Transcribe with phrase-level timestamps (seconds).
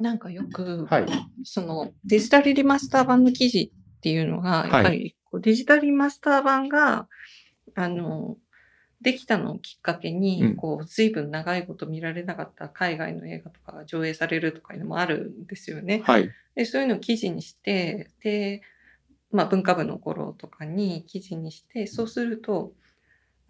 [0.00, 1.06] なんかよく、はい。
[1.44, 7.08] そのデジタルリマスター版の記事っていうのが、やっぱりこうデジタルリマスター版が、
[7.74, 8.36] あの、
[9.00, 16.02] できたのをきっかけに、うんこう、随分長いこと見られなかった海外の映画とかが上映されるとかいうのもあるんですよね。
[16.04, 16.30] はい。
[16.54, 18.60] で、そういうのを記事にして、で、
[19.30, 22.72] まあ文化部の頃とかに記事にして、そうすると、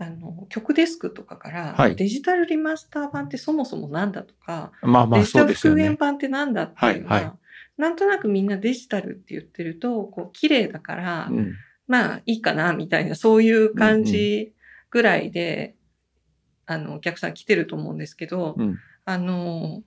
[0.01, 5.53] あの、曲デスクとかから、はいデジタルリマスター版ってそもそもなんだとか、まあまあデジタル。
[5.53, 7.37] 復元版ってなんだっていうのは、はいは
[7.77, 11.54] なんとなくみんなデジタルって言ってると、こう、綺麗だから、うん。
[11.86, 14.54] まあいいかな、みたいな、そういう感じ
[14.90, 15.76] ぐらいで、
[16.64, 18.79] あの、お客さん来てると思うんですけど、うん。
[19.04, 19.82] あの、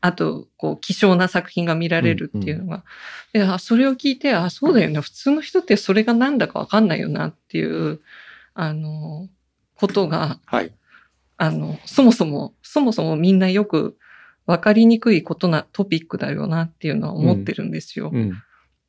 [0.00, 2.84] あと、こう、希少な作品が見られるっていうのが、
[3.32, 5.00] いや、それを聞いて、あ、そうだよね。
[5.00, 8.00] 普通の人ってそれがなんだかわかんないよなっていう、
[8.58, 9.28] あの、
[9.76, 10.72] ことが、はい。
[11.36, 13.98] あの、そもそも、そもそもみんなよく
[14.46, 18.10] わかりにくいことなトピックだよなっていうのは思ってるんですよ。
[18.12, 18.32] うん。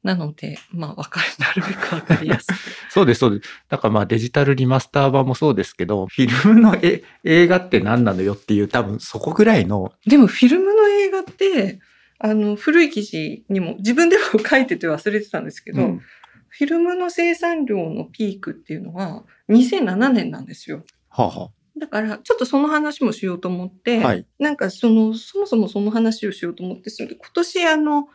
[0.04, 2.54] なので、まあ、わかる、なるべくわかりやすく。
[2.90, 3.50] そうです、そうです。
[3.68, 11.80] だからまあデジタルリマスター版もそうですけど、フィルムのえ映画って何なのよっていう多分そこぐらいの、でも、フィルムの映画って、
[12.20, 16.02] あの、古い記事にも、自分でも書いてて忘れてたんですけど、うん
[16.50, 20.84] フィルムの生産量のピークっていうのは2007年なんですよ。
[21.10, 24.26] はあはだから、ちょっとその話もしようと思って、あはい。
[24.40, 28.08] なんかその、そもそもその話をしようと思って、それで今年あの、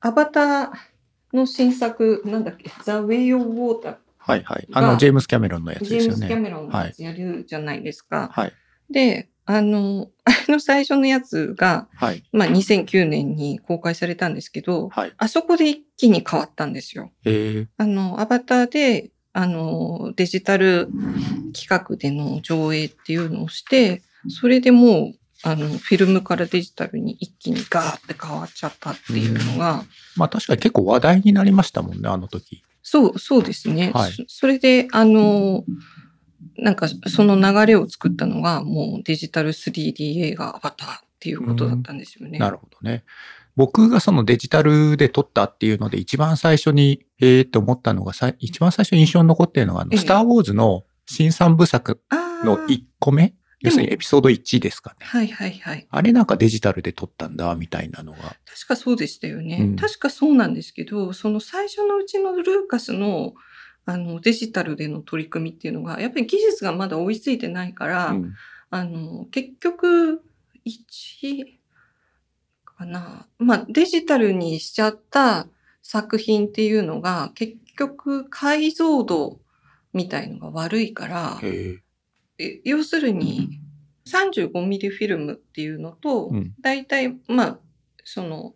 [0.00, 4.68] アバターの新作、なんだっけ、The Way of Water、はいはい。
[4.72, 6.42] あがの、ジェームス・キャメロンのやつジェームス・キャですよね。
[6.42, 8.30] メロンのやつやるじゃないですか。
[8.32, 8.52] はい。
[8.90, 12.22] で、あの、 あれの最初のやつが、はい。
[12.32, 15.12] まあ2009年に公開されたんですけど、はい。
[15.16, 17.10] あそこで一気に変わったんですよ。
[17.24, 20.88] えー、あの、アバターで、あの、デジタル
[21.52, 32.62] 企画での上映っていうのをして、それでもう、あの、フィルムからデジタルに一気にガーって変わっちゃったっていうのが、まあ確かに結構話題になりましたもんね、あの時。
[32.82, 33.90] そう、そうですね。
[33.94, 35.64] はいそそれで、あの、
[36.56, 42.38] なんかその流れを作ったのが、もうデジタル 3D 映画アバターっていうことだったんですよね。
[42.38, 43.04] なるほどね。
[43.56, 52.00] 僕がそのデジタルで撮ったっていうので一番最初に、えーって思ったのが、さい一番最初に印象に残ってるのが、あのええスター・ウォーズの新三部作
[52.44, 53.34] の1個目？
[53.60, 55.06] 要するにエピソード1ですかね。
[55.06, 55.86] はいはいはい。
[55.90, 58.18] あれなんかデジタルで撮ったんだ、みたいなのが。
[58.18, 59.58] 確かそうでしたよね。
[59.60, 63.34] うん確かそうなんですけど、その最初のうちのルーカスの
[63.90, 68.34] あのデジタルでの取り組みっていうのが、やっぱり技術がまだ追いついてないから、うん。
[68.70, 70.22] あの結局、
[70.64, 71.58] 1
[72.64, 73.26] かな。
[73.38, 75.48] まあデジタルにしちゃった
[75.82, 79.40] 作品っていうのが、結局解像度
[79.92, 81.40] みたいのが悪いから、
[82.62, 83.60] 要するに
[84.06, 86.54] 35ミリフィルムっていうのと、うん。
[86.60, 87.58] 大体、まあ、
[88.04, 88.54] その、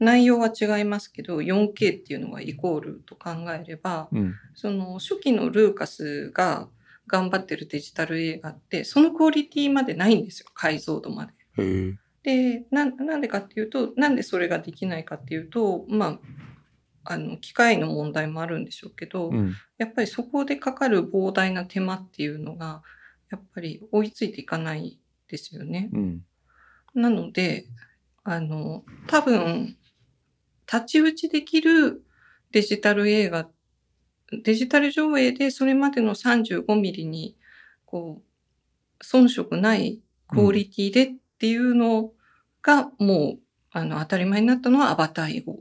[0.00, 4.34] 内容は違いますけど、4K っていうのがイコールと考えれば、えうん。
[4.54, 6.68] その初期のルーカスが
[7.06, 11.94] 頑張ってるデジタル映画って、そのクオリティまでないんですよ、解像度まで。
[12.22, 16.18] で、な、なんでかっていうと、なんでそれができないかっていうと、ま
[17.04, 19.54] あ、あの、機械の問題もあるんでしょうけど、うん。
[19.76, 22.82] やっぱりそこでかかる膨大な手間っていうのが、
[23.30, 25.90] やっぱり追いついていかないですよね。
[25.92, 26.24] うん。
[26.94, 27.66] なので、
[28.24, 29.76] あの、多分、
[30.70, 32.04] 太刀打ちできる
[32.52, 33.48] デジタル映画、
[34.44, 37.36] デジタル上映でそれまでの35ミリに、
[37.84, 42.12] こう、遜色ないクオリティでっていうの
[42.62, 43.38] が、もう、
[43.72, 45.58] あの、当たり前になったのはアバター以後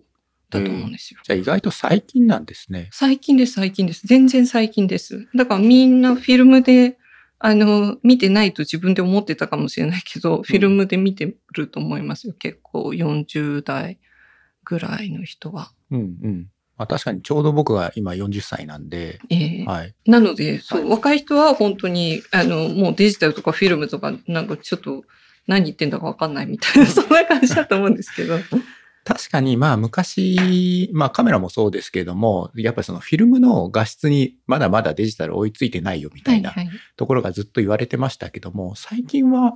[0.52, 1.22] だと思うんですよ。
[1.24, 2.90] じゃあ意外と最近なんですね。
[2.92, 4.06] 最近です、最近です。
[4.06, 5.28] 全然最近です。
[5.34, 7.00] だからみんなフィルムで、
[7.40, 12.36] あの、見てないと自分で思ってたかもしれないけど、フィルムで見てると思いますよ。
[12.38, 13.98] 結構40代
[14.70, 15.72] ぐらいの人は。
[15.90, 16.48] うんうん。
[16.78, 19.96] まあ確かにちょうど僕が今40歳なんで、ええはい。
[20.06, 25.04] なので、そう、はい若い人は本当に、あの、もうデジタルとかフィルムとか、なんかちょっと
[25.48, 28.38] 何言ってんだかわかんないみたいな、そんな感じだと思うんですけど。
[29.10, 36.54] 確かにまあ昔、まあカメラもそうですけれども、やっぱりそのフィルムの画質にまだまだデジタル追いついてないよみたいな。
[36.96, 39.54] ところがずっと言われてましたけども、最近は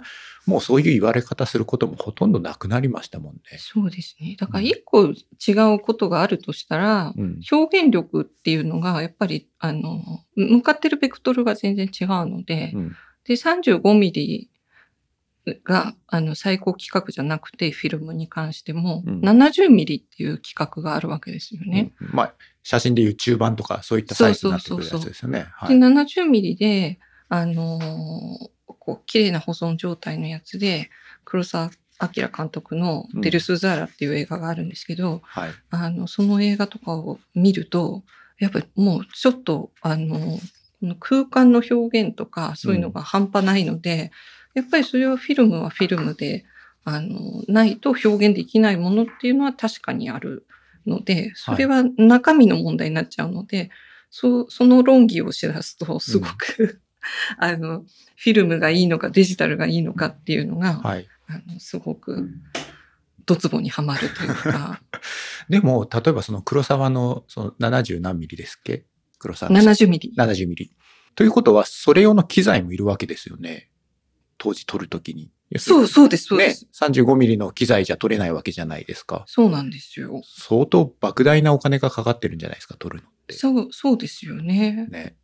[0.48, 3.42] もうそういう言われ方することもほとんどなくなりましたもんね。
[3.60, 4.36] そうですね。
[4.40, 7.40] だから一個違うことがあるとしたら、うん。
[7.52, 10.02] 表現力っていうのが、やっぱり、あの、
[10.36, 12.96] 向かってるベクトルが全然違うので、うん。
[13.26, 14.50] で、35ミリ
[15.64, 21.92] が、あの、最高規格じゃなくて、フィルムに関しても、うん70ミリっていう規格があるわけですよね。
[22.02, 25.48] うんまあ、写真でいう中盤とかそういったサイズになってくるやつですよね。
[25.54, 25.78] はで、い。
[25.78, 27.00] 70ミリで、
[27.30, 30.90] あのーこう、綺麗な保存状態のやつで、
[31.24, 35.52] 黒さア明監督のうんデルスザーラっていう映画があるんですけど、はい。
[35.70, 38.04] あの、その映画とかを見ると、
[38.40, 40.40] やっぱりもうちょっと、あの
[41.00, 44.12] 空間の表現とかそういうのが半端ないので、
[44.54, 46.46] やっぱりそれはフィルムはフィルムで、
[46.84, 50.46] あの、ないと表現できないものっていうのは確かにある
[50.86, 53.70] ので、それは中身の問題になっちゃうので、
[54.10, 56.82] そう、その論議をしだすと、すごく、
[57.40, 57.86] あの、
[58.16, 61.08] フィルムがいいのかデジタルがいいのかっていうのが、はい。
[61.28, 62.30] あのすごく、
[63.26, 64.82] ドツボにはまるというか、
[65.50, 68.86] でも、例えばその黒沢のその70何ミリですっけ？
[69.18, 70.14] 黒沢の70ミリ。
[70.18, 70.72] 70ミリ。
[71.16, 73.70] ということは、それ用の機材もいるわけですよね。
[74.44, 75.32] 当時撮るときに。
[75.58, 79.24] そう、そうです、そうでねす。、35ミリの機材じゃ撮れないわけじゃないですか。
[79.26, 80.22] そうなんですよ。
[80.26, 83.34] 相当莫大なお金がかかってるんじゃないですか、撮るのって。
[83.36, 84.88] そう、そうですよね。
[84.90, 85.16] ね。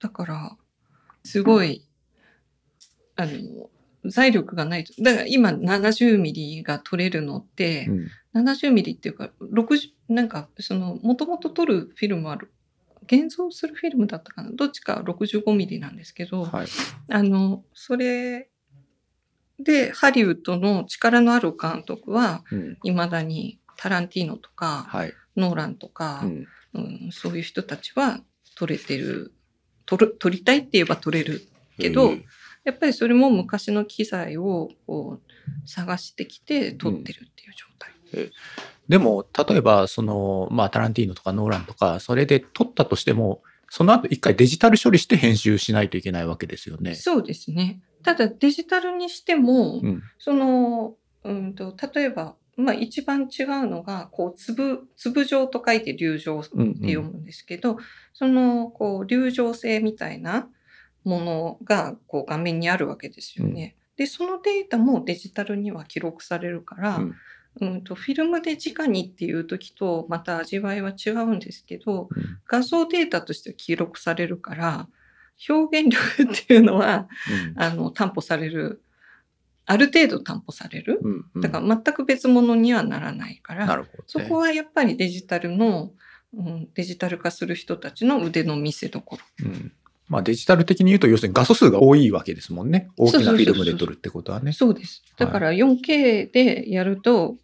[0.00, 0.56] だから、
[1.22, 1.86] すごい、
[3.14, 3.70] あの、
[4.06, 4.92] 財力がないと。
[5.00, 7.86] だから今70ミリが取れるのって、
[8.34, 8.42] うん。
[8.42, 12.38] 70ミリっていうか、60、なんか、その、もともと撮るフィルムは、
[13.10, 14.50] 現像するフィルムだったかな？
[14.52, 16.66] どっちか65ミリなんですけど、はい。
[17.08, 18.48] あの、それ
[19.58, 22.78] で、ハリウッドの力のある監督は、うん。
[22.84, 25.12] 未だにタランティーノとか、はい。
[25.36, 26.46] ノーランとか、うん。
[26.74, 28.20] うん、そういう人たちは
[28.54, 29.32] 取れてる、
[29.86, 31.42] 取る、取りたいって言えば取れる。
[31.78, 32.22] けどえー
[32.64, 38.30] やっぱりそれも昔の機材をこう探してきて取ってるっていう状態。
[38.88, 46.94] でも、例えば、その、まあ、タランティーノとかノーランとか、それで撮ったとしても、その後一回デジタル処理して編集しないといけないわけですよね。
[46.94, 47.80] そうですね。
[48.02, 50.02] ただデジタルにしても、うん。
[50.18, 50.94] その、
[51.24, 57.76] うんと、例えば、まあ一番違うのが、こう、粒、粒状と書いて流状ってうん読むんですけど、
[58.14, 60.48] その、こう、流状性みたいな
[61.04, 63.76] ものが、こう、画面にあるわけですよね。
[63.96, 67.14] で、そのデータもデジタルには記録されるから、うん
[67.60, 74.88] うんと、フィルムで直にっていう時と、また味わいは違うんですけど、うん画像データとして記録されるから、
[75.48, 77.08] 表現力っていうのは、
[77.56, 78.82] あの、担保される、
[79.66, 80.98] ある程度担保される。
[81.02, 81.24] うん。
[81.34, 81.40] うん。
[81.42, 83.84] だから全く別物にはならないから、ね。
[84.06, 85.92] そこはやっぱりデジタルの、
[86.34, 89.18] うん、デジタル化する人たちの腕の見せ所。
[89.44, 89.72] うん。
[90.08, 92.88] まあデジタル的に言うと、要するに画素数が多いわけですもんね。
[92.96, 94.52] 大きなフィルムで撮るってことはね。
[94.52, 95.02] そうです。
[95.18, 97.36] だから 4K でやると、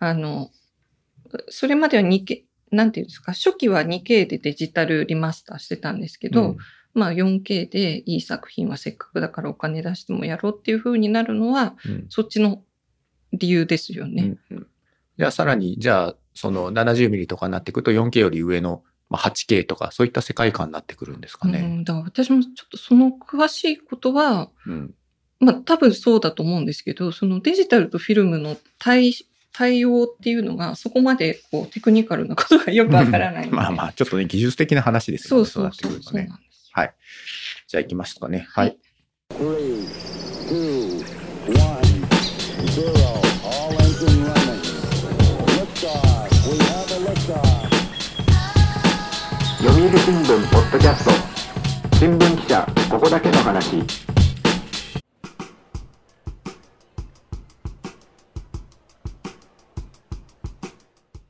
[0.00, 0.50] あの、
[1.48, 2.42] それまでは 2K、
[2.72, 6.56] なんていうんですか、初期は 2K でデジタルリマスターしてたんですけど、うん
[6.92, 12.64] まあ 4K でいい作品はせっかくだからお金出してもやろうっていう風になるのは、うんそっちの
[13.32, 14.36] 理由ですよね。
[14.50, 14.66] うんうん
[15.20, 21.58] じゃあさらに、じゃあ、その70ミリとかになってくると 4K より上の、まあ、8K とか、そういった世界観になってくるんですかね。
[21.58, 24.94] うん、だから私もちょっとその詳しいことは、うん。
[25.38, 29.12] まあ多分そうだと思うんですけど、そのデジタルとフィルムの対
[29.52, 33.50] 対応っていうのがそこまでこうテクニカルなことがよくわからない。
[33.52, 35.46] まあまあ、ちょっとね、技術的な話ですよね。
[35.46, 36.22] そうそうそうなってくるとね。
[36.22, 36.70] そうなんですよ。
[36.72, 36.94] はい。
[37.68, 38.46] じゃあ行きますかね。
[38.50, 38.76] はい。
[39.30, 39.86] Three,
[40.48, 41.04] two,
[41.54, 41.80] one,
[42.66, 43.20] zero.
[43.44, 44.60] All engine running.
[45.46, 46.50] Liftoff.
[46.50, 47.70] We have a liftoff.
[49.62, 51.10] 読売新聞ポッドキャスト
[51.98, 53.84] 新聞記者ここだけの話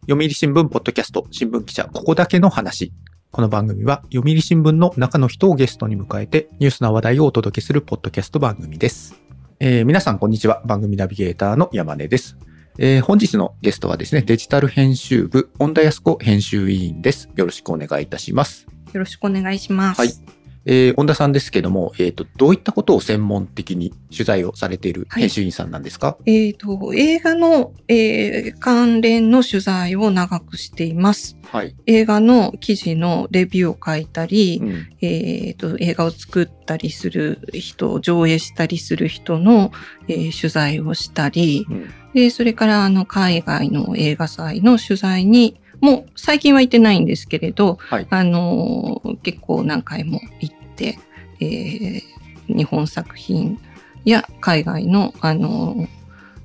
[0.08, 2.92] 読売新聞ポッドキャスト、新聞記者、ここだけの話。
[3.30, 9.14] この番組は、読売新聞の中の人をゲストに迎えて、ニュースな話題をお届けするポッドキャスト番組です。
[9.61, 10.62] えー皆さん、こんにちは。
[10.64, 12.38] 番組ナビゲーターの山根です。
[12.78, 17.28] えー本日のゲストはですね、デジタル編集部、本田康子編集委員です。
[17.37, 18.66] よろしくお願いいたします。
[18.92, 20.00] よろしくお願いします。
[20.00, 20.39] はい。
[20.67, 31.37] えー、本田さんですけども、えっ、と、どういったことを専門的に取材をされているはい編集員さんなんですか、えっ、と、映画の、えー関連の取材を長くしています。
[31.50, 31.75] はい。
[31.87, 34.88] 映画の記事のレビューを書いたり、うん。
[35.00, 39.73] えっ、と、映画を作ったりする人、上映したりする人の、
[40.09, 41.90] えー取材をしたり、うん。
[42.14, 48.06] で、それから、あの、海外の映画祭の取材に、もう最近は行ってないんですけれど、はい。
[48.10, 50.99] あのー結構何回も行って、
[51.40, 52.02] えー
[52.49, 53.60] 日本作品
[54.04, 55.88] や海外の、あのー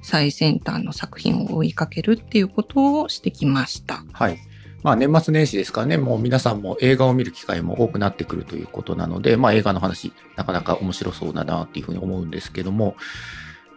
[0.01, 4.03] 最先端の作品を追いかけるっていうことをしてきました。
[4.13, 4.37] はい。
[4.83, 12.95] まあ年末年始ですからね、もう皆さんも映画を見る機会も多くなってくるということなので、まあ映画の話、なかなか面白そうだなっていうふうに思うんですけども、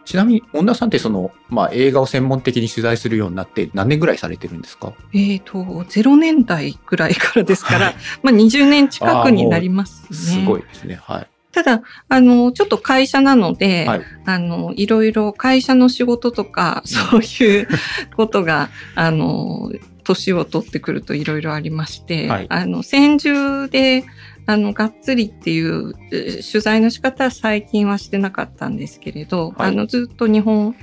[0.09, 4.91] ちなみに、恩田さんってその、まあ映画を専門的に取材するようになって何年ぐらいされてるんですか？
[5.13, 10.17] えっ、と、0年代ぐらいからですから、はい まあ20年近くになりますね。
[10.17, 10.99] すごいですね。
[10.99, 11.27] はい。
[11.51, 17.67] ただ、あの、ちょっと会社なので、はいあの、いろいろ会社の仕事とか、そういう
[18.15, 19.71] ことが、あの、
[20.03, 24.05] 年を取ってくるといろいろありまして、はいあの、戦中で、
[24.51, 30.75] あの、がっつりっていうえー取材の仕方は最近はしてなかったんですけれど、はいあの、ずっと日本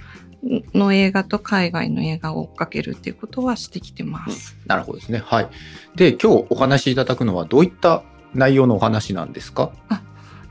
[0.72, 4.56] の映画と海外の映画を追っかけるっていうことはしてきてます。
[4.66, 5.20] なるほどですね。
[5.24, 5.48] はい。
[5.96, 8.04] で、今日お話しいただくのはどういった
[8.34, 9.72] 内容のお話なんですか？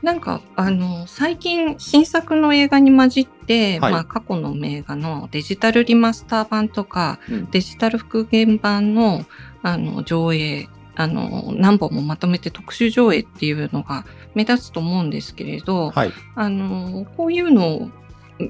[0.02, 9.24] なんか、あの、最近新作の映画に混じって、はいまあ過去の名画のデジタルリマスター版とか、うんデジタル復元版の、
[9.62, 16.12] あの、上映、あの、何本もまとめて特殊上映っていうのが目立つと思うんですけれど、はい。
[16.34, 17.90] あの、こういうのを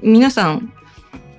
[0.03, 0.73] 皆さん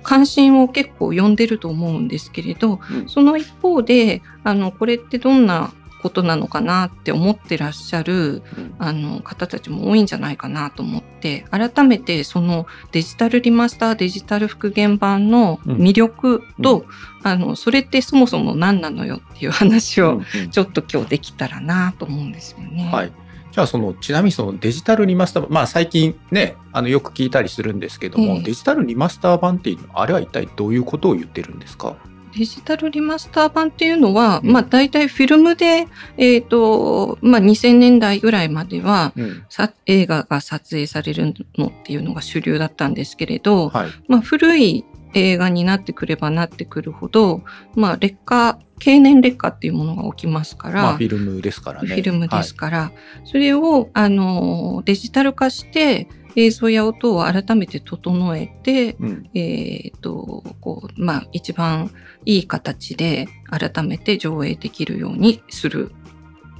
[0.02, 8.74] 関心を結構呼んでると思うんですけれど、うんその一方で、あの、これってどんなことなのかなって思ってらっしゃるうん。
[8.78, 16.86] あの方たちも多いんじゃないかなと思って改めてそのデジタルリマスターデジタル復元版の魅力と、うん。
[17.24, 20.50] あのそれってそもそも何なのよっていう話をうんうん。
[20.50, 22.90] ちょっと今日できたらなと思うんですよね。
[22.92, 23.12] はい。
[23.50, 28.42] じゃあそのちなみにそのデジタルリマスター版まあ最近ねあのよく聞いたりするんですけども、ええ。
[28.42, 31.96] デジタルリマスター版っていうのはあれは一体どういうことを言ってるんですか？
[32.36, 34.52] デジタルリマスター版っていうのは、うん。
[34.52, 39.44] まあ大体フィルムで、えっ、と、まあ2000年代ぐらいまでは、うん。
[39.48, 43.90] さ映画が撮影されるのっていうのが主流だったんですけれど、はい。
[44.08, 47.42] まあ、古い映画になってくればなってくるほど、
[47.74, 51.88] まあ、劣化、経年劣化っていうものが起きますから、まあフィルムですからね。
[51.88, 52.92] フィルムですから、
[53.24, 56.08] それを、あの、デジタル化して、
[56.38, 61.90] 映像や音を改めて整えて、はいうんえっ、と、こう、まあ、一番
[62.24, 65.92] いい形で改めて上映できるようにする。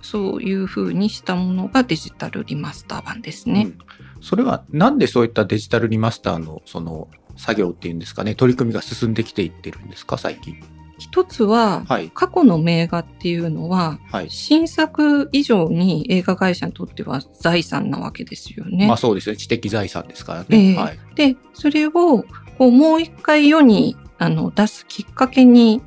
[0.00, 3.62] そういう風にしたものがデジタルリマスター版ですね。
[3.62, 3.78] うん
[4.20, 10.56] それはなんでそういったデジタルリマスターのその作業っていうんですかね取り組みが進んできていってるんですか最近？
[10.98, 12.10] 一つは、はい。
[12.12, 14.30] 過去の名画っていうのは、はい。
[14.30, 18.86] 新作以上に映画会社にとっては財産なわけですよね。
[18.86, 19.36] まあそうですね。
[19.36, 20.98] 知的財産ですからえね、えはい。
[21.14, 22.24] で、それをこ
[22.60, 25.80] うもう一回世にあの出すきっかけに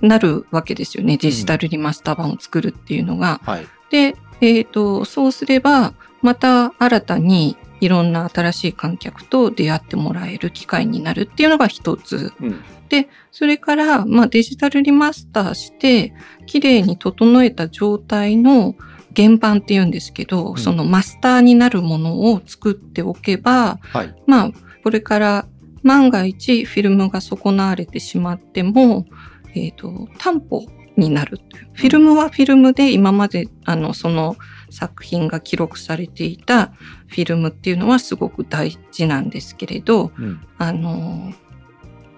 [0.00, 1.16] なるわけですよね。
[1.16, 3.40] デジタルリマスター版を作るっていうのが。
[3.44, 3.66] はい。
[3.90, 12.32] で、えっ、と、そうすれば、また新たにいろんな新しい観客と出会ってもらえる機会になるっていうのが一つ。
[12.40, 12.64] うん
[13.32, 16.14] それから、まあ、デジタルリマスターして、
[16.46, 18.74] 綺麗に整えた状態の
[19.14, 24.50] 原版っていうんですけど、んそのマスターになるものを作っておけば、はいまあ、
[24.84, 25.46] これから
[25.82, 29.06] 万が一フィルムが損なわれてしまっても、
[29.54, 30.64] えっ、と、担保
[30.96, 31.40] になる。
[31.74, 34.36] フィルムはフィルムで今まで、あの、その
[34.76, 36.66] 作品が記録されていた
[37.08, 41.32] フィルムっていうのはすごく大事なんですけれど、うんあの、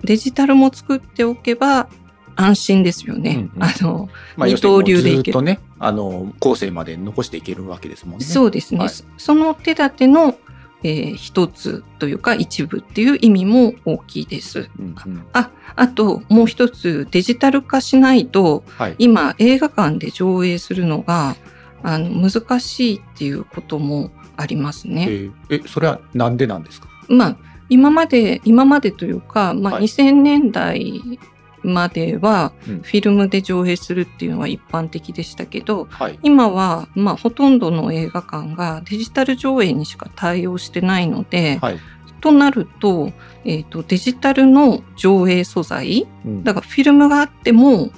[0.03, 1.89] デジタルも作っておけば
[2.35, 3.31] 安心ですよね。
[3.31, 8.25] うんうんあの、まあ、二刀流でいけるね、あの、後世まで残していけるわけですもんね。
[8.25, 10.37] そうですね、はいそその手立ての、
[10.83, 14.69] えー一つというか一部っていう意味も大きいです。
[14.79, 18.97] うんうんあ、あともう一つデジタル化しないとはい。
[18.99, 21.37] 今映画館で上映するのが
[21.83, 25.07] あの難しいっていうこともありますえね。
[25.07, 26.89] ーえ、それはなんでなんですか？
[27.09, 27.37] まあ
[27.69, 31.19] 今まで今までというか、まあ、はい2000年代
[31.63, 36.19] まではうんフィルムで上映するっていうのは一般的でしたけど、はい。
[36.23, 41.79] 今は、まあ、ほとんどの映画館がデジタル上映にしか対応してないので、はい。
[42.21, 43.13] となると、
[43.45, 47.91] えっ、と、デジタルの上映素材、うんだからフィルムがあっても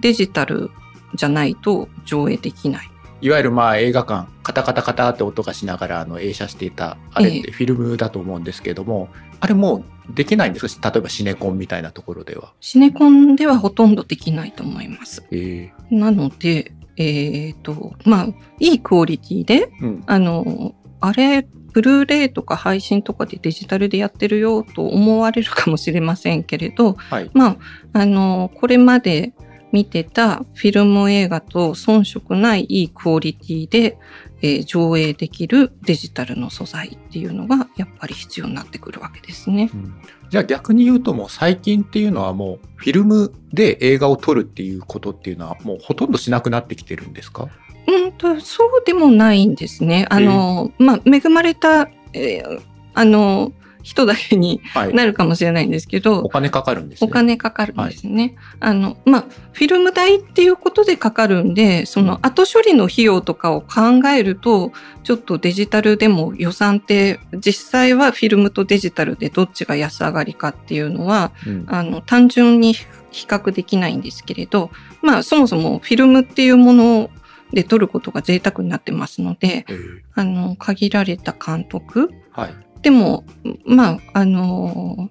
[0.00, 0.70] デジタル
[1.14, 2.90] じゃないと上映できない。
[3.20, 9.08] いわゆるまあ映画館、カタカタカタって音がしながらあの映写していた、あれってフィルムだと思うんですけれども、
[9.40, 12.52] あれもうできないんですか例えばシネコンみたいなところでは。
[12.60, 15.24] シネコンではほとんどできないと思います。
[15.30, 18.26] えなので、えっ、と、まあ、
[18.58, 20.02] いいクオリティで、ーうん。
[20.06, 27.30] あの、あれ、ブルーレイとか配信とかでデジタルでやってるよと思われるかもしれませんけれど、はい。
[27.34, 27.56] まあ、
[27.92, 29.32] あの、これまで
[29.72, 33.98] 見てたフィルム映画と遜色ないいいクオリティで、
[34.40, 39.70] えー上映できるデジタルの素材っていうのがやっぱり必要になってくるわけですね。
[39.72, 39.94] うん
[40.30, 47.48] じゃあ逆に言うともう最近っていうのはもうフィルムで映画を撮るっていうことっていうのはもうほとんどしなくなってきてるんですか？
[47.86, 50.04] うんと、そうでもないんですね。
[50.10, 52.60] あの、まあ、恵まれた、えー
[52.92, 54.94] あの、人だけにはい。
[54.94, 57.08] なるかもしれないんですけど、お金かかるんですね。
[57.08, 58.36] お金かかるんですね。
[58.60, 64.72] あの、まあ、フィルム代っていうことでかかるんで、その後処理の費用とかを考えると、
[65.04, 72.74] ちょっとデジタルでも予算って、実際はフィルムとデジタルでどっちが安上がりかっていうのは、うんあの、単純に
[73.10, 74.70] 比較できないんですけれど、
[75.02, 77.10] まあ、そもそもフィルムっていうもの
[77.52, 82.54] で撮ることが贅沢になってますので、えーあの、限られた監督はい。
[82.82, 83.24] でも、
[83.64, 85.10] まあ、あの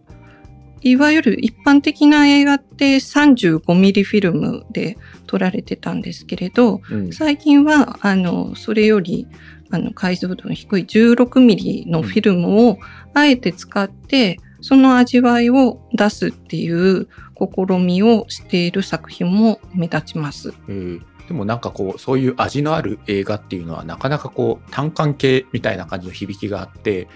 [0.82, 9.28] いわゆる一般的な映画って35ミリフィルムで撮られてたんですけれど、うん最近は、あの、それより、
[9.70, 12.80] あの、解像度の低い16ミリのフィルムを
[13.14, 20.54] あえて使って、その味わいを出すっていう試みをしている作品も目立ちます。
[20.68, 27.10] えーでもなんかこうそういう味のある映画っていうのはなかなかこう単管系みたいな感じの響きがあって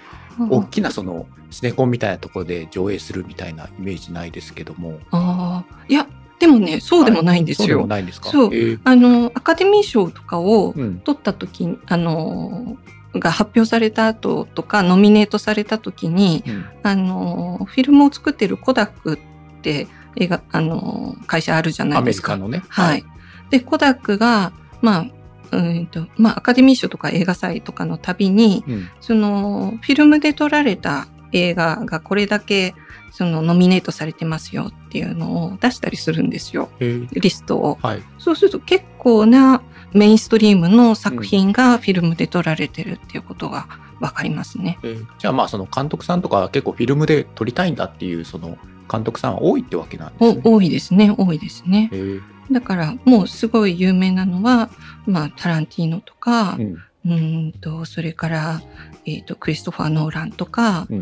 [0.49, 4.99] 大きなそのシネコンみたいなところで上映するみたいなイメージないですけども。
[5.11, 6.07] ああ、いや、
[6.39, 7.87] でもね、そうでもないんですそうでもよ。
[7.87, 8.29] ないんですか？
[8.29, 8.49] そう。
[8.55, 8.79] えー。
[8.83, 10.97] あの、アカデミー賞とかをうん。
[10.99, 12.77] 取った時に、あの、
[13.13, 16.65] が発表された後とか、ノミネートされた時に、うん。
[16.83, 22.37] あの、フィルムを作ってるコダックって映画、あの、会社あるじゃなアいですか。
[22.37, 22.63] メリカのね。
[22.69, 23.03] はい。
[23.49, 25.05] で、コダックが、まあ、
[25.51, 32.73] うんと、まあ、アカデミー賞とか映画祭とかのたびに、うんその、フィルムで撮られた映画がこれだけ、
[33.11, 36.69] その、ノミネートされてますよっていうのを出したりするんですよ。
[36.79, 37.77] えーリストを。
[37.81, 39.61] はいそうすると結構な
[39.93, 43.67] メインストリームの作品がフィルムで撮られてるっていうことが
[43.99, 44.79] わかりますね。
[44.83, 48.57] えーじゃあまあその監督さんとかは結構フィルムで撮りたいんだっていうその
[48.91, 50.41] 監督さんは多いってわけなんですね。
[50.43, 51.13] お多いですね。
[51.17, 51.95] 多いですねえ。
[51.97, 54.69] ーだからもうすごい有名なのは、
[55.05, 56.77] まあタランティーノとか、うん。
[57.03, 58.61] うーんと、それから、
[59.05, 60.95] えっ、と、クリストファー・ノーランとか、う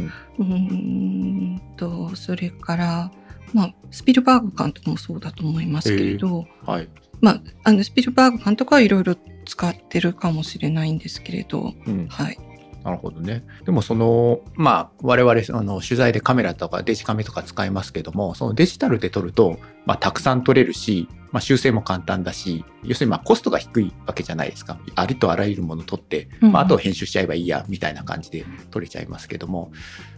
[0.43, 1.55] ん。
[1.55, 3.11] んと、それから、
[3.53, 6.87] まあ、スピルバーグ監督もそうだと思いますけれど、はい。
[7.21, 9.15] まあ、あの、スピルバーグ監督はいろいろ
[9.45, 12.07] 使ってるかもしれないんですけれど、うん。
[12.07, 12.37] はい。
[12.83, 13.43] なるほどね。
[13.65, 29.71] でもそのまあ我々あの取材でカメラとかデジカメとか使いますけどもそのデジタルで撮ると、まあ、たくさん撮れるし、まあ、修正も簡単だし要するにまあコストが低いわけじゃないですかありとあらゆるもの撮って、うんまあ、あとは編集しちゃえばいいやみたいな感じで撮れちゃいますけども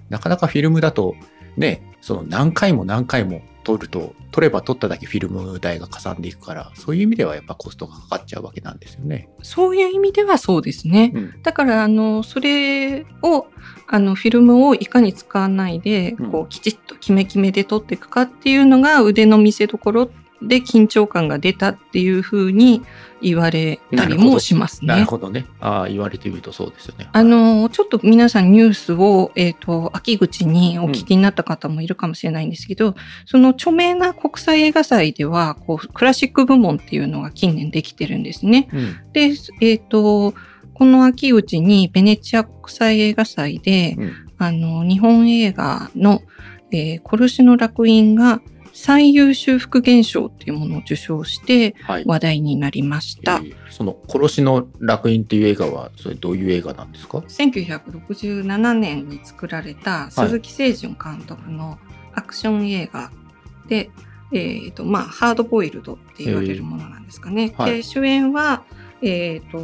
[0.10, 1.16] なかなかフィルムだと
[1.58, 9.30] ねその何回も何回も撮ると撮れば撮っただけフィルム代がかさんでいくからそういう意味ではやっぱコストがかかっちゃうわけなんですよね。
[9.44, 11.12] そういう意味ではそうですね。
[11.14, 13.48] うんだから、あの、それを、
[13.88, 20.10] あの、フィルムをいかに使わないで、うんこう、きちっとキメキメで撮っていくかっていうのが腕の見せ所
[20.42, 22.82] で緊張感が出たっていうふうに
[23.22, 24.88] 言われたりもしますね。
[24.88, 25.46] なるほどね。
[25.60, 27.08] ああ言われてみるとそうですよね。
[27.12, 38.68] あの、ちょっと皆さんニュースを、えっ、と、秋口にお聞きになった方もいるかもしれないんですけど、その著名な国際映画祭では、こう、クラシック部門っていうのが近年できてるんですね。
[38.74, 40.34] うんで、えっ、と、
[40.74, 46.24] この秋口にベネチア国際映画祭で、うんあの、日本映画の、
[46.72, 48.42] えー殺しの楽園が
[48.74, 52.04] 最優秀復元賞っていうものを受賞してはい。
[52.06, 53.42] 話題になりました。
[53.44, 61.80] えーその殺しの楽園っていう映画はそれどういう映画なんですか？1967年に作られた鈴木清純監督の
[62.14, 63.12] アクション映画
[63.68, 63.90] で、
[64.34, 67.54] えーとまあ、ハードボイルドって言われるものなんですかね。
[67.58, 68.64] はいで主演は、
[69.02, 69.60] えーと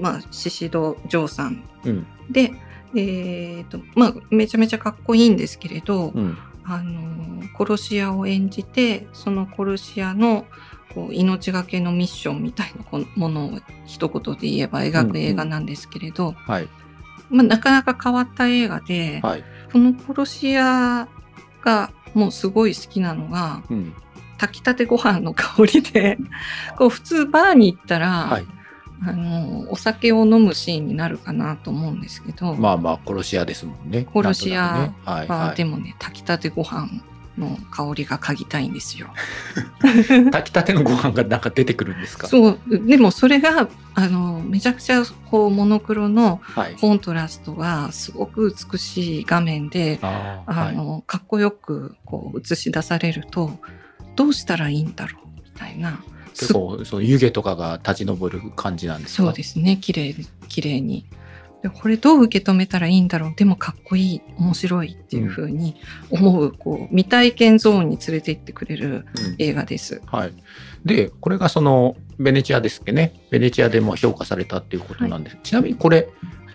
[0.00, 2.52] まあ、宍戸城さんうんで、
[2.94, 10.46] えーとまあ、めちゃめちゃかっこいいんですけれど、うんあの殺し屋を演じてその殺し屋の
[10.94, 16.68] こう命がけのミッションみたいなこものを一言で言えば描く映画なんですけれど、はい
[17.30, 19.44] まあ、なかなか変わった映画で、はい。
[19.70, 21.08] この殺し屋
[21.62, 23.94] がもうすごい好きなのがうん
[24.38, 26.16] 炊きたてご飯の香りで
[26.76, 28.46] こう普通バーに行ったら、はい。
[29.06, 34.06] あのお酒を飲むシーンになるかなと思うんですけど、まあまあ殺し屋ですもんね。
[34.12, 35.56] 殺し屋なんとなくねはいははい。
[35.56, 36.88] でもね炊きたてご飯
[37.36, 39.08] の香りが嗅ぎたいんですよ。
[40.32, 42.26] 炊きたてのご飯がなんか出てくるんですか？
[42.26, 46.74] そうでもそれがあのめちゃくちゃこうモノクロのはい。
[46.74, 50.42] コントラストがすごく美しい画面ではい。
[50.46, 53.58] あの、かっこよくこう映し出されると
[54.16, 56.00] どうしたらいいんだろうみたいな
[56.38, 59.24] 結構その湯気とかが立ち上る感じなんですか？
[59.24, 60.14] そうですね綺麗
[60.48, 61.04] 綺麗に
[61.62, 63.34] でこれどう受け止めたらいいんだろう？
[63.34, 65.74] でもかっこいい面白いっていう風に
[66.08, 69.04] 思う、こう未体験ゾーンに連れて行ってくれるうん
[69.38, 70.00] 映画です。
[70.06, 70.32] はい。
[70.84, 73.12] で、これがそのベネチアですっけね。
[73.30, 75.38] ベネチアでも評価されたっていうことなんです。
[75.42, 76.08] ちなみにこれ、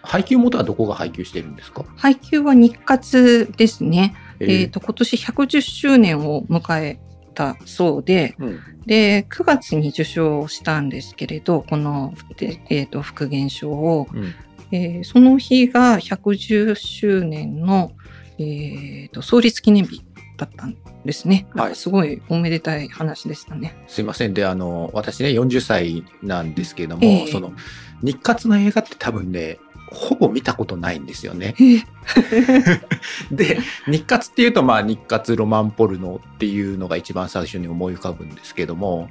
[0.04, 1.84] 配給元はどこが配給してるんですか？
[1.98, 4.16] 配給は日活ですね。
[4.40, 7.00] ええっ、と、今年110周年を迎え
[7.34, 8.60] たそうで、うん。
[8.86, 14.34] で、9月に受賞したんですけれど、この、でえっ、と、復元賞を、うん。
[14.72, 17.92] えーその日が110周年の、
[18.40, 20.04] えっ、と、創立記念日
[20.38, 21.48] だったんですね。
[21.74, 23.76] すごいおめでたい話でしたね。
[23.88, 24.34] すいません。
[24.34, 27.28] であの私ね40歳なんですけども、ええ。
[27.28, 27.54] その
[28.02, 29.60] 日活の映画って多分ね
[29.94, 31.56] ほぼ見たことないんですよね。
[31.60, 31.62] え。
[31.64, 31.84] ー
[33.32, 39.10] で日活っていうとまあ日活ロマンポルノっていうのが一番最初に思い浮かぶんですけども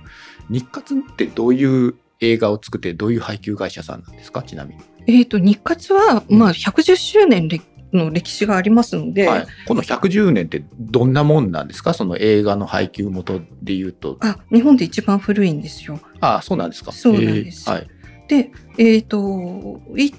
[0.51, 4.43] 日活ってどういう映画を作ってどういう配給会社さんなんですか？
[4.43, 7.49] ちなみに、えっ、と、日活は、まあ、110周年
[7.93, 11.95] の歴史がありますので、はい、この110年ってどんなもんなんですか？
[11.95, 14.19] その映画の配給元で言うと。
[14.21, 15.99] あ、日本で一番古いんですよ。
[16.21, 16.93] ああそうなんですか。
[16.93, 17.69] そうなんです。
[17.69, 17.89] えーはい。
[18.29, 20.11] で、えっ、と、言っ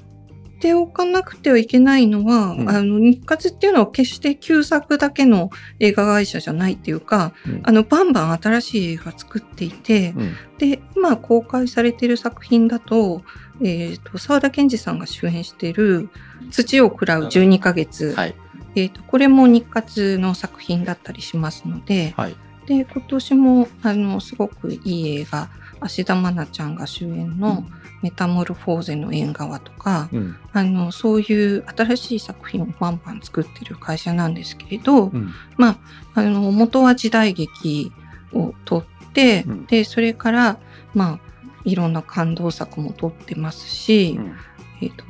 [0.64, 2.70] ておかなくてはいけないのは、うん。
[2.70, 5.50] あの、日活っていうのは決して旧作だけの
[5.82, 7.62] 映画会社じゃないっていうか、うん。
[7.66, 10.36] あの、バンバン新しい映画作っていて、うん。
[10.58, 13.24] で、今公開されている作品だと、
[13.62, 16.10] えっ、と、沢田研二さんが主演している
[16.50, 18.36] 土を喰らう12ヶ月、はい。
[18.76, 22.38] えっ、と、これも日活の作品だったりしますので、はい。
[22.68, 25.50] で、今年も、あの、すごくいい映画、
[25.82, 27.66] 芦田愛菜ちゃんが主演の
[28.04, 30.36] メタモルフォーゼの縁側とか、うん。
[30.52, 35.34] あの、そういう新しい作品をバンバン作ってる会社なんですけれど、うん。
[35.56, 35.78] まあ、
[36.16, 37.94] あの、元は時代劇
[38.34, 39.66] を撮って、うん。
[39.68, 40.60] で、それから、
[40.94, 41.20] まあ、
[41.64, 44.36] いろんな感動作も撮ってますし、うん。
[44.82, 45.06] えっ、と、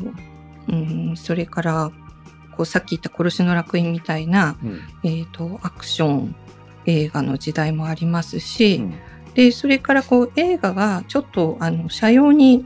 [0.69, 1.91] うん、それから、
[2.55, 4.81] こう、さっき言った殺しの楽園みたいな、うん。
[5.03, 6.35] えっ、と、アクション
[6.85, 8.93] 映画の時代もありますし、うん。
[9.33, 12.65] で、それからこう映画がちょっとあの、社用に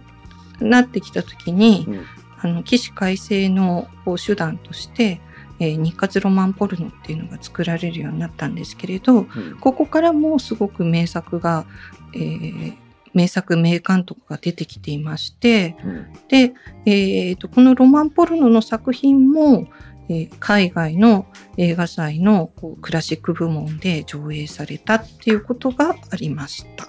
[0.60, 2.06] なってきたときに、うん。
[2.39, 5.22] あの、起死回生のこう手段として、
[5.60, 9.58] えー日活ロマンポルノっていうのが作られるようになったんですけれど、うん。
[9.60, 11.65] ここからもすごく名作が、
[12.13, 12.74] えー
[13.13, 16.13] 名作名監督が出てきていまして、うん。
[16.28, 16.54] で、
[16.86, 19.67] えーと、このロマンポルノの作品も、
[20.10, 21.26] えー海外の
[21.58, 26.88] 映画祭のこうクラシック部門で上映されたっていうことがありました。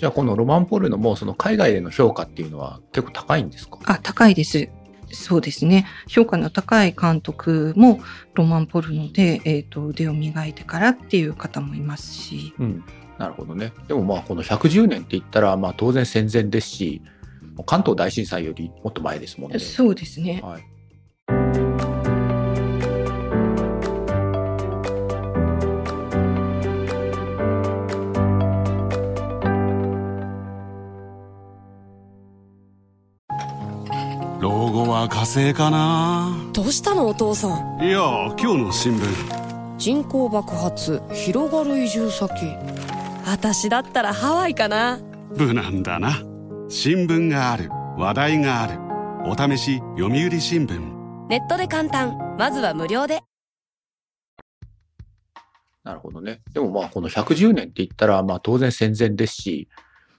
[0.00, 3.78] じゃあこのロマンポルノもその海外での評価っていうのは結構高いんですか？
[3.84, 4.70] あ、高いです。
[5.12, 5.86] そうですね。
[6.08, 8.00] 評価の高い監督も
[8.34, 12.54] ロマンポルノで、えーと腕を磨いてからっていう方もいますし。
[12.58, 12.84] うん
[13.18, 17.02] なるほどねでもまあこの110年って言ったらまあ当然戦前ですし
[17.66, 19.58] 関東大震災よりもっと前ですもんね。
[19.58, 20.40] そうですね。
[20.42, 20.64] はい
[35.00, 36.36] は火星かな？
[36.52, 37.82] どうしたのお父さん？
[37.82, 38.00] いや
[38.38, 39.78] 今日の新聞。
[39.78, 42.30] 人口爆発広がる移住先。
[43.24, 45.00] 私だったらハワイかな？
[45.38, 46.18] 無難だな。
[46.68, 48.78] 新聞がある話題がある。
[49.24, 50.78] お試し読売新聞。
[51.28, 52.36] ネットで簡単。
[52.38, 53.22] まずは無料で。
[55.82, 56.42] なるほどね。
[56.52, 59.68] でもまあこの110年って言ったらまあ当然戦前ですし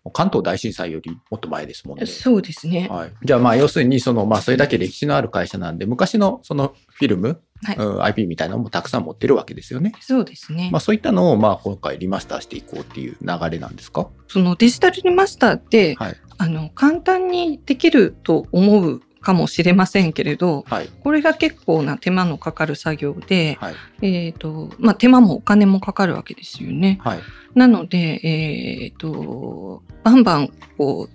[0.10, 2.08] 関東大震災よりもっと前ですもんね。
[2.08, 2.88] そうですね。
[2.90, 9.94] はい、じゃあまあ要するにそのまあそれだけ歴史のある会社なんで昔のそのフィルム、はいうん IP みたいなのもたくさん持ってるわけですよね。
[10.00, 10.70] そうですね。
[10.72, 14.10] まあそういったのをまあ今回リマスターしていこうっていう流れなんですか？
[14.28, 20.90] そのデジタルリマスターって、はいあの、簡単にできると思うかもしれませんけれど、はい。
[21.02, 23.76] これが結構な手間のかかる作業で、はい。
[24.02, 27.00] えっ、と、まあ、手間もお金もかかるわけですよね。
[27.02, 27.20] はい。
[27.54, 31.08] なので、えっ、と、バンバン、こ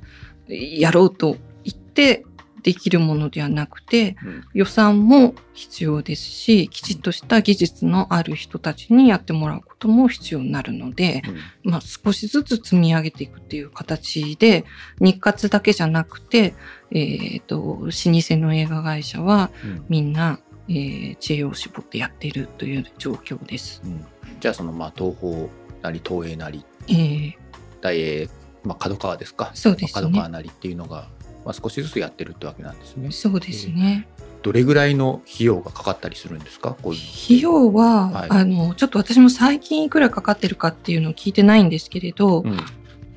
[0.49, 2.25] う、やろうと言って
[2.67, 11.23] できるものではなくて、うん予算も必要ですし、きちっとした技術のある人たちにやってもらうことも必要になるので、
[11.65, 14.65] うんまあ、少しずつ積み上げていくっていう形で、
[14.99, 16.55] 日活だけじゃなくて、
[16.91, 17.89] えっ、と、老舗
[18.37, 19.85] の映画会社はうん。
[19.89, 23.83] みんな、えー知恵を絞ってやっているという状況です。
[23.85, 24.05] うん。
[24.41, 25.49] じゃあそのまあ東宝
[25.83, 26.65] なり東映なり。
[26.89, 27.33] えー
[27.81, 28.29] 大映、
[28.65, 29.51] まあ、角川ですか。
[29.55, 30.03] そうですね。
[30.03, 31.09] まあ角川なりっていうのが、
[31.45, 33.11] まあ、少しずつやってるってわけなんですね。
[33.13, 34.09] そうですね。
[34.43, 36.77] どれぐらいの費用がかかったりするんですか？
[36.81, 38.31] 費用は、はい。
[38.31, 42.61] あの、ちょっと私も最近いくらかかってるかっていうのを聞いてないんですけれど、うん。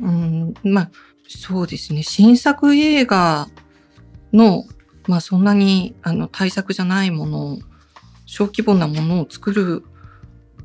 [0.01, 0.91] うん、まあ、
[1.29, 2.01] そうですね。
[2.01, 3.47] 新作映画
[4.33, 4.65] の、
[5.07, 7.59] まあそんなに、あの、対策じゃないものを、
[8.25, 9.83] 小規模なものを作る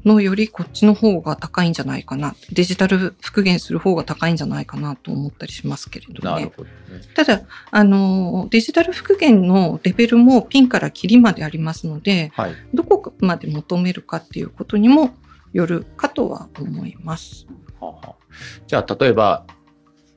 [0.07, 2.35] のよりこっちの方が高いんじゃないかな。
[2.51, 6.51] デジタル復元する方が高いんじゃないかなと思ったりしますけれどね。
[6.57, 6.71] どね。
[7.15, 12.55] ただ、あの、デジタル復元のレベルもピンからキリまでありますので、はい。
[12.73, 15.15] どこまで求めるかっていうことにも
[15.53, 17.47] よるかとは思います。
[17.81, 18.15] はあはあ
[18.67, 19.47] じゃあ、例えば、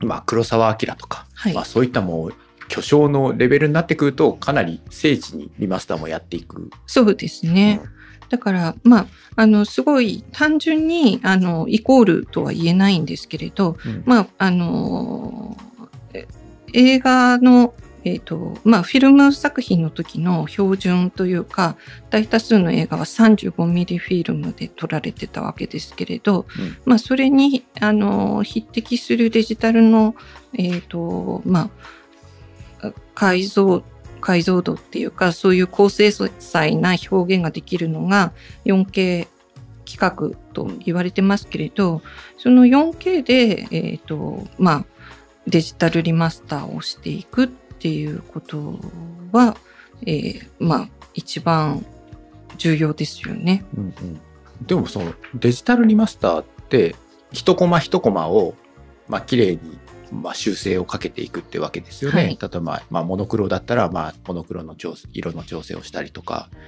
[0.00, 2.34] まあ、黒澤明とか、はいまあ、そういったもう、
[2.68, 6.70] 巨匠のレベルになってくると、かなり精緻にリマスターもやっていく。
[6.86, 7.80] そうですね。
[8.28, 9.06] だから、まあ、
[9.36, 15.56] あの、すごい単純に、あの、イコールとは言えないんですけれど、うんまあ、あの
[16.12, 16.26] え
[16.74, 21.76] 映画の、えっ、と、まあ、フィルム作品の時の標準というか、
[22.10, 26.76] 大多数の映画は35ミリフィルムで撮られてたわけですけれど、うん。
[26.84, 30.14] まあ、それに、あの、匹敵するデジタルの、
[30.54, 31.70] えっ、と、ま
[32.80, 33.82] あ、解像、
[34.20, 38.32] 解像度っていうか、そういう高精細な表現ができるのが
[38.64, 39.28] 4K
[39.86, 42.02] 規格と言われてますけれど、
[42.36, 44.84] その 4K で、えっ、と、まあ、
[45.46, 48.78] デジタルリマスターをしていくっていうこと
[49.32, 49.56] は、
[50.06, 51.84] えーまあ、一番
[52.56, 53.64] 重要ですよね。
[53.76, 54.20] うんうん
[54.66, 56.96] でもそのデジタルリマスターって
[57.32, 58.54] 一コマ一コマを
[59.06, 59.78] まあ綺麗に
[60.10, 62.22] まあ修正をかけていくってわけですよね。
[62.22, 66.58] はい例えば、まあ、モノクロだったらまあモノクロの調整色の調整をしたりとか、ま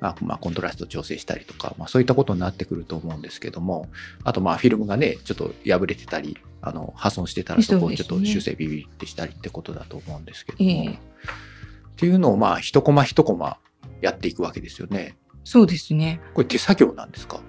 [0.00, 3.88] あ、まあコントラスト調整したりとか、まあ、そういったことになってくると思うんですけども
[4.24, 13.58] あとまあフィルムがねちょっと破れてたりあの破損してたらそこをちょっと修正ビビってしたりってことだと思うんですけども、ええっていうのをまあ一コマ一コマ
[14.00, 15.16] やっていくわけですよね。
[15.42, 16.20] そうですね。
[16.32, 17.40] これ手作業なんですか？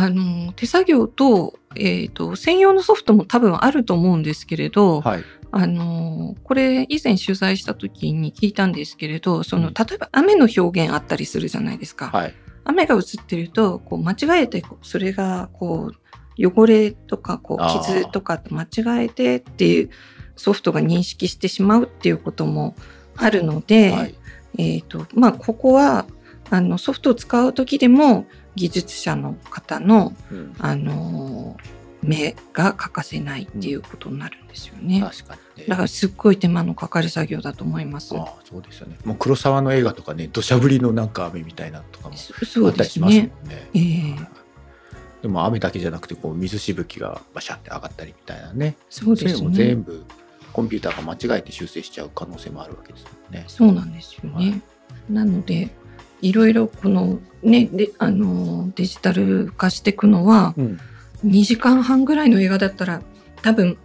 [0.00, 5.24] あの、手作業と、えっ、と、専用のソフトも多分あると思うんですけれど、はい。
[5.50, 12.10] あの、これ以前取材した時に聞いたんですけれど、その、うん例えば雨の表現あったりするじゃないですか。
[12.10, 12.34] はい。
[12.62, 19.90] 雨が映ってると、こう、間違えて、それが、こう、汚れとか、こう、傷とかと間違えてっていう
[20.36, 22.76] ソフトが認識してしまうっていうことも
[23.16, 24.14] あるので、はい。
[24.58, 26.06] えっ、と、まあ、ここは、
[26.50, 28.26] あの、ソフトを使う時でも、
[28.58, 31.56] 技術者の方の、うんあの
[32.00, 35.00] 目が欠かせないっていうことになるんですよね。
[35.00, 35.68] 確かにね。
[35.68, 38.16] だからすっごい手間のかかる作業だと思います。
[38.16, 38.96] ああそうですよね。
[39.04, 43.70] もう黒沢の映画とかね、土砂降りのなんか雨みたいなのとかもあったりしますもんねね。。
[43.74, 48.76] ええでも雨だけじゃなくてこう水しぶきがバシャって上がったりみたいなね。
[48.88, 49.82] そうですね全。
[49.82, 50.04] 部
[50.52, 53.44] コンピューターが間違えて修正しちゃう可能性もあるわけですよね。
[53.48, 54.34] そうなんですよね。
[54.34, 54.62] はい
[55.10, 55.70] なので、
[56.20, 60.80] いろいろこのね、で、あの、デジタル化していくのは、うん。
[61.24, 63.02] 2時間半ぐらいの映画だったら、
[63.42, 63.76] 多分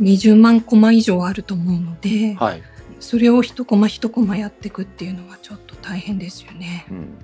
[0.00, 2.62] 20万コマ以上あると思うので、はい。
[3.00, 6.86] それを一コマ一コマやっていくっていうのはちょっと大変ですよね。
[6.90, 7.18] うん、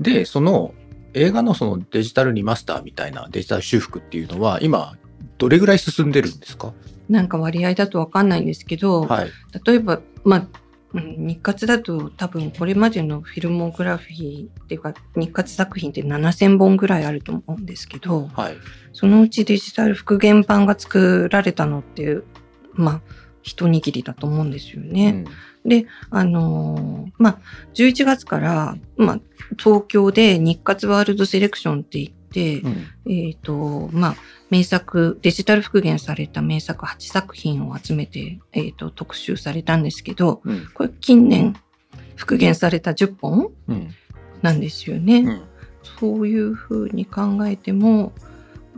[0.00, 0.74] で、その
[1.14, 4.96] 映画のそのデジタルリマスターみたいなデジタル修復っていうのは今
[5.38, 6.72] どれぐらい進んでるんですか？
[7.08, 9.30] なんか割合だとわかんないんですけど、はい。
[9.64, 10.46] 例えば、まあ、
[10.94, 18.56] うん日活だと多分これまでのフィルモグラフィーっていうか日活作品って7000本ぐらいあると思うんですけどはい。
[18.92, 22.24] そのうちデジタル復元版が作られたのっていう
[22.72, 23.00] まあ
[23.42, 25.24] 一握りだと思うんですよね。
[25.66, 27.38] であのーまあ
[27.74, 29.20] 11月から、まあ、
[29.58, 32.70] 東京で日活ワールドセレクションって言って、うん。
[32.70, 34.16] うんえっ、と、まあ、
[34.50, 40.66] 名作、デジタル復元された名作8作品を集めて、えっ、と、特集されたんですけど、うん。
[40.72, 41.54] これ近年
[42.16, 43.90] 復元された10本うん。
[44.42, 45.18] なんですよね。
[45.18, 45.42] うん。
[46.00, 48.12] そういうふうに考えても、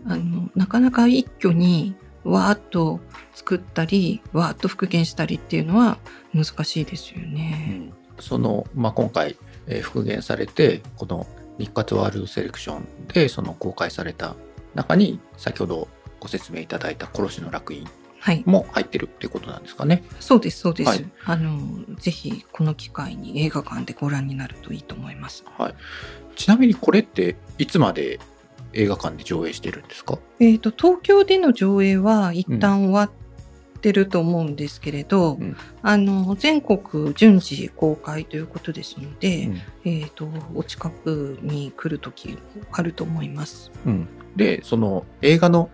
[0.07, 3.01] あの、なかなか一挙にわーっと
[3.35, 5.99] 作ったり、わーっと復元したりっていうのは
[6.35, 7.91] 難しいですよね。
[8.19, 11.27] その、まあ、今回、えー復元されてこの
[11.59, 14.35] 日活ワールドセレクションでその公開された
[14.75, 15.89] 中に先ほど
[16.21, 17.85] ご説明いただいた殺しの楽園
[18.19, 18.43] はい。
[18.47, 20.03] も入ってるってことなんですかね？
[20.19, 20.89] そうです、そうです。
[20.89, 21.59] はいあの、
[21.97, 25.45] ぜひこの機会に映画館でご覧になるといいと思います。
[25.57, 25.75] はい。
[26.35, 28.19] ちなみにこれっていつまで
[28.73, 30.19] 映画館で上映してるんですか？
[30.41, 33.11] えっ、と、東京での上映は一旦終わっ
[33.79, 42.39] てると思うんですけれど、うんあの、全国順次公開ということですので、うんえっ、と、お近くに来るとき
[42.73, 43.71] あると思います。
[43.85, 45.71] うん、でその映画の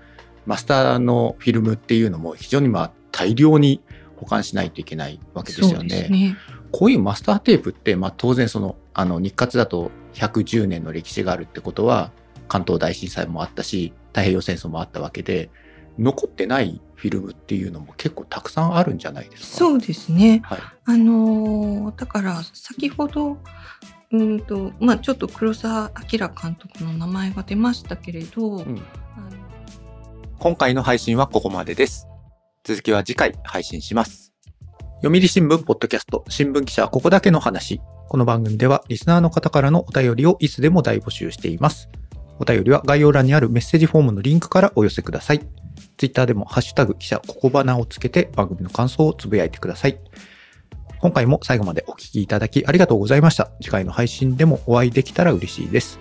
[0.47, 3.81] マスターのフィルムっていうのも非常にまあ大量に
[4.17, 6.09] 保管しないといけないわけですよね。
[6.09, 6.37] ね。
[6.71, 12.13] こういうマスターテープって、まあ、当然そのあの日活だと110年の歴史があるってことは
[12.49, 15.51] 関東大震災もあったし太平洋戦争もあったわけで
[15.99, 19.59] 残ってないフィルムっていうのも結構たくさんあるんじゃないですか？
[19.59, 20.41] そうですね。
[20.45, 23.39] はいあのーだから先ほど
[24.13, 28.79] うんと、まあちょっと黒澤明監督の名前が出ましたけれど、んあの
[30.39, 32.07] 今回の配信はここまでです。
[32.63, 34.33] 続きは次回配信します。
[35.03, 37.81] 読売新聞ポッドキャスト新聞記者はここだけの話。
[38.09, 41.89] この番組ではリスナーの方からのお便りをいつでも大募集しています。
[42.39, 45.41] お便りは概要欄にあるメッセージフォームのリンクからお寄せください。
[45.97, 49.99] ツイッターでもハッシュタグ記者ここばなをつけて番組の感想をつぶやいてください。
[51.01, 53.51] 今回も最後までお聞きいただきありがとうございました。
[53.61, 55.99] 次回の配信でもお会いできたら嬉しいです。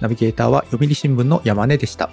[0.00, 2.10] ナビゲーターは読売新聞の山根でした。